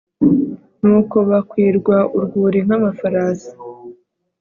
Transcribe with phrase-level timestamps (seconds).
[0.81, 3.51] nuko bakwirwa urwuri nk'amafarasi